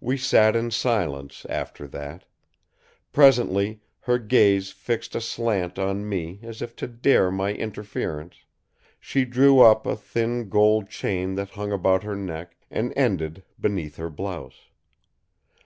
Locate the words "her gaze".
4.02-4.70